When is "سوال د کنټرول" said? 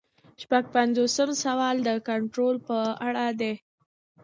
1.43-2.55